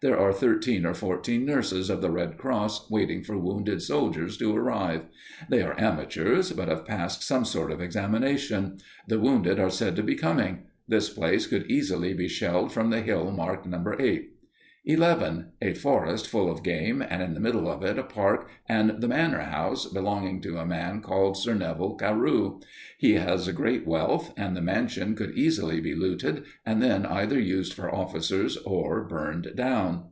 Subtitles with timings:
[0.00, 4.52] There are thirteen or fourteen nurses of the Red Cross waiting for wounded soldiers to
[4.52, 5.02] arrive.
[5.48, 8.78] They are amateurs, but have passed some sort of examination.
[9.06, 10.64] The wounded are said to be coming.
[10.88, 13.78] This place could easily be shelled from the hill marked No.
[13.78, 14.24] 8._
[14.84, 15.52] 11.
[15.62, 19.06] _A forest full of game, and in the middle of it a park and the
[19.06, 22.58] Manor House, belonging to a man called Sir Neville Carew.
[22.98, 27.74] He has great wealth, and the mansion could easily be looted, and then either used
[27.74, 30.06] for officers or burned down.